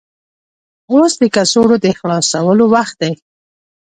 اوس 0.91 1.11
د 1.21 1.23
کڅوړو 1.35 1.77
د 1.85 1.87
خلاصولو 1.99 2.65
وخت 2.75 2.95
دی. 3.01 3.13